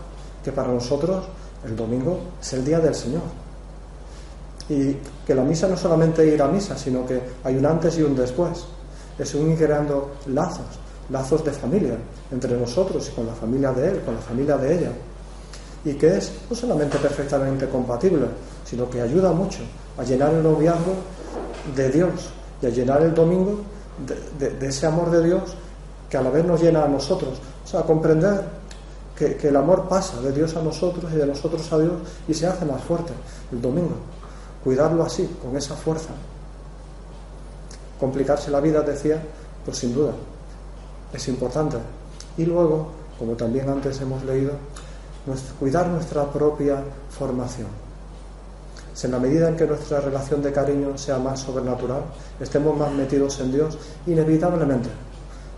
que 0.45 0.53
para 0.53 0.73
nosotros 0.73 1.25
el 1.65 1.75
domingo 1.75 2.21
es 2.41 2.53
el 2.53 2.65
día 2.65 2.79
del 2.79 2.95
Señor. 2.95 3.23
Y 4.69 4.97
que 5.27 5.35
la 5.35 5.43
misa 5.43 5.67
no 5.67 5.75
es 5.75 5.81
solamente 5.81 6.27
ir 6.27 6.43
a 6.43 6.49
misa, 6.49 6.77
sino 6.77 7.07
que 7.07 7.21
hay 7.43 7.57
un 7.57 7.65
antes 7.65 7.99
y 7.99 8.03
un 8.03 8.15
después. 8.15 8.67
Es 9.19 9.35
un 9.35 9.51
ir 9.51 9.59
creando 9.59 10.13
lazos 10.27 10.79
lazos 11.11 11.45
de 11.45 11.53
familia 11.53 11.97
entre 12.31 12.57
nosotros 12.57 13.09
y 13.09 13.15
con 13.15 13.27
la 13.27 13.33
familia 13.33 13.73
de 13.73 13.89
él, 13.89 14.01
con 14.03 14.15
la 14.15 14.21
familia 14.21 14.57
de 14.57 14.79
ella. 14.79 14.93
Y 15.85 15.95
que 15.95 16.19
es 16.19 16.33
no 16.51 16.57
solamente 16.57 16.99
perfectamente 16.99 17.69
compatible, 17.69 18.27
sino 18.65 18.89
que 18.91 19.01
ayuda 19.01 19.33
mucho 19.33 19.61
a 19.97 20.05
llenar 20.05 20.35
el 20.35 20.43
noviazgo 20.43 20.95
de 21.75 21.91
Dios 21.91 22.31
y 22.61 22.67
a 22.67 22.71
llenar 22.71 23.03
el 23.03 23.15
domingo 23.15 23.61
de, 24.39 24.67
ese 24.67 24.87
amor 24.87 25.11
de 25.11 25.25
Dios 25.25 25.55
que 26.11 26.17
a 26.17 26.23
la 26.23 26.31
vez 26.31 26.45
nos 26.45 26.61
llena 26.61 26.85
a 26.85 26.89
nosotros. 26.89 27.39
O 27.65 27.67
sea, 27.67 27.83
comprender 27.83 28.45
que, 29.17 29.37
el 29.49 29.57
amor 29.57 29.89
pasa 29.89 30.21
de 30.21 30.33
Dios 30.33 30.57
a 30.57 30.63
nosotros 30.63 31.11
y 31.13 31.17
de 31.17 31.27
nosotros 31.27 31.73
a 31.73 31.79
Dios 31.79 31.95
y 32.27 32.35
se 32.35 32.47
hace 32.47 32.65
más 32.65 32.83
fuerte 32.83 33.13
el 33.53 33.63
domingo. 33.63 33.97
Cuidarlo 34.63 35.05
así, 35.05 35.29
con 35.43 35.57
esa 35.57 35.75
fuerza. 35.75 36.11
Complicarse 37.99 38.51
la 38.51 38.61
vida, 38.61 38.83
decía, 38.83 39.21
pues 39.65 39.79
sin 39.79 39.95
duda, 39.95 40.13
es 41.13 41.29
importante. 41.29 41.77
Y 42.37 42.45
luego, 42.45 42.89
como 43.19 43.33
también 43.33 43.69
antes 43.69 44.01
hemos 44.01 44.25
leído, 44.25 44.53
cuidar 45.59 45.89
nuestra 45.89 46.25
propia 46.31 46.83
formación. 47.11 47.69
Si 48.95 49.07
en 49.07 49.13
la 49.13 49.19
medida 49.19 49.49
en 49.49 49.57
que 49.57 49.67
nuestra 49.67 50.01
relación 50.01 50.43
de 50.43 50.53
cariño 50.53 50.97
sea 50.99 51.19
más 51.19 51.41
sobrenatural, 51.41 52.03
estemos 52.41 52.77
más 52.77 52.93
metidos 52.93 53.39
en 53.41 53.53
Dios, 53.53 53.79
inevitablemente, 54.07 54.89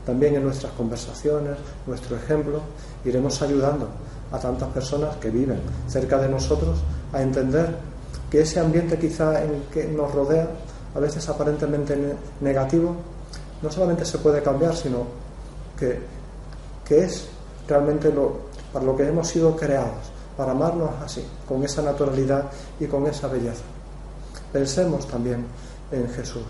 también 0.05 0.35
en 0.35 0.45
nuestras 0.45 0.73
conversaciones, 0.73 1.57
nuestro 1.87 2.17
ejemplo, 2.17 2.61
iremos 3.05 3.41
ayudando 3.43 3.89
a 4.33 4.39
tantas 4.39 4.69
personas 4.71 5.17
que 5.17 5.31
viven 5.31 5.61
cerca 5.89 6.19
de 6.19 6.29
nosotros 6.29 6.79
a 7.13 7.23
entender 7.23 7.77
que 8.31 8.43
ese 8.43 8.61
ambiente 8.61 8.99
quizá 8.99 9.43
en 9.43 9.63
que 9.73 9.85
nos 9.87 10.13
rodea, 10.13 10.49
a 10.95 10.99
veces 10.99 11.29
aparentemente 11.29 11.97
negativo, 12.41 12.97
no 13.63 13.71
solamente 13.71 14.05
se 14.05 14.19
puede 14.19 14.43
cambiar, 14.43 14.75
sino 14.75 15.05
que, 15.79 16.21
es 16.91 17.29
realmente 17.69 18.13
lo, 18.13 18.51
para 18.73 18.85
lo 18.85 18.97
que 18.97 19.07
hemos 19.07 19.29
sido 19.29 19.55
creados, 19.55 20.11
para 20.37 20.53
amarnos 20.53 20.91
así, 21.05 21.25
con 21.47 21.63
esa 21.63 21.83
naturalidad 21.83 22.51
y 22.81 22.87
con 22.87 23.07
esa 23.07 23.29
belleza. 23.29 23.63
Pensemos 24.53 25.07
también 25.07 25.47
en 25.93 26.09
Jesús, 26.09 26.43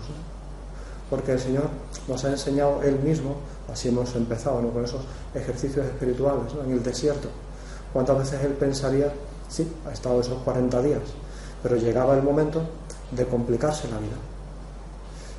porque 1.11 1.33
el 1.33 1.39
Señor 1.39 1.69
nos 2.07 2.25
ha 2.25 2.29
enseñado 2.29 2.81
Él 2.81 2.97
mismo, 2.99 3.35
así 3.71 3.89
hemos 3.89 4.15
empezado 4.15 4.67
con 4.71 4.83
esos 4.83 5.01
ejercicios 5.35 5.85
espirituales 5.85 6.51
en 6.65 6.71
el 6.71 6.81
desierto. 6.81 7.29
¿Cuántas 7.93 8.17
veces 8.17 8.43
Él 8.43 8.53
pensaría, 8.53 9.13
sí, 9.47 9.71
ha 9.87 9.91
estado 9.91 10.21
esos 10.21 10.41
40 10.41 10.81
días, 10.81 11.01
pero 11.61 11.75
llegaba 11.75 12.15
el 12.15 12.23
momento 12.23 12.61
de 13.11 13.27
complicarse 13.27 13.87
la 13.89 13.99
vida? 13.99 14.30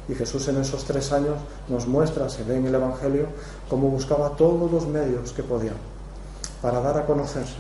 Y 0.09 0.15
Jesús 0.15 0.49
en 0.49 0.61
esos 0.61 0.85
tres 0.85 1.13
años 1.13 1.37
nos 1.69 1.87
muestra, 1.87 2.29
se 2.29 2.43
ve 2.45 2.57
en 2.57 2.67
el 2.67 2.75
Evangelio, 2.75 3.27
cómo 3.69 3.89
buscaba 3.89 4.31
todos 4.31 4.71
los 4.71 4.87
medios 4.87 5.33
que 5.33 5.43
podía 5.43 5.73
para 6.61 6.81
dar 6.81 6.99
a 6.99 7.07
conocerse, 7.07 7.57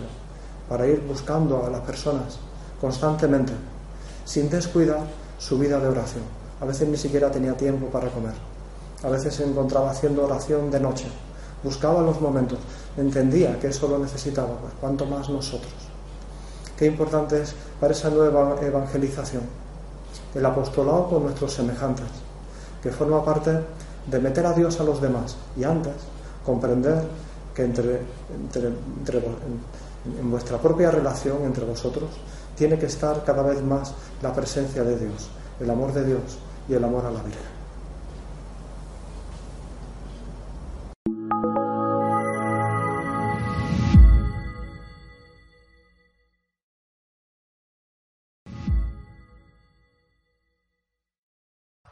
para 0.68 0.86
ir 0.86 1.00
buscando 1.06 1.64
a 1.64 1.70
las 1.70 1.80
personas 1.80 2.38
constantemente, 2.80 3.52
sin 4.24 4.48
descuidar 4.50 5.04
su 5.38 5.58
vida 5.58 5.78
de 5.78 5.88
oración. 5.88 6.24
A 6.60 6.64
veces 6.64 6.88
ni 6.88 6.96
siquiera 6.96 7.30
tenía 7.30 7.56
tiempo 7.56 7.86
para 7.86 8.08
comer. 8.08 8.34
A 9.02 9.08
veces 9.08 9.34
se 9.34 9.44
encontraba 9.44 9.90
haciendo 9.90 10.24
oración 10.24 10.70
de 10.70 10.78
noche. 10.78 11.06
Buscaba 11.62 12.02
los 12.02 12.20
momentos. 12.20 12.58
Entendía 12.96 13.58
que 13.58 13.68
eso 13.68 13.88
lo 13.88 13.98
necesitaba, 13.98 14.56
pues 14.60 14.72
cuanto 14.80 15.06
más 15.06 15.28
nosotros. 15.28 15.72
Qué 16.76 16.86
importante 16.86 17.42
es 17.42 17.54
para 17.80 17.92
esa 17.92 18.10
nueva 18.10 18.56
evangelización. 18.60 19.42
El 20.34 20.46
apostolado 20.46 21.08
con 21.08 21.24
nuestros 21.24 21.52
semejantes 21.52 22.06
que 22.82 22.90
forma 22.90 23.24
parte 23.24 23.60
de 24.06 24.18
meter 24.18 24.44
a 24.46 24.52
Dios 24.52 24.80
a 24.80 24.84
los 24.84 25.00
demás 25.00 25.36
y 25.56 25.64
antes 25.64 25.94
comprender 26.44 27.04
que 27.54 27.64
entre, 27.64 28.00
en, 28.54 30.30
vuestra 30.30 30.58
propia 30.58 30.90
relación 30.90 31.44
entre 31.44 31.64
vosotros 31.64 32.10
tiene 32.56 32.78
que 32.78 32.86
estar 32.86 33.24
cada 33.24 33.42
vez 33.42 33.62
más 33.62 33.94
la 34.20 34.32
presencia 34.32 34.82
de 34.82 34.98
Dios, 34.98 35.30
el 35.60 35.70
amor 35.70 35.92
de 35.92 36.04
Dios 36.04 36.38
y 36.68 36.74
el 36.74 36.84
amor 36.84 37.06
a 37.06 37.10
la 37.10 37.22
Virgen. 37.22 37.61